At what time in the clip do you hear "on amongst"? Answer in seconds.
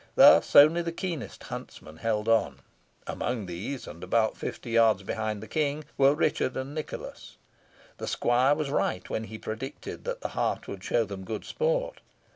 2.27-3.47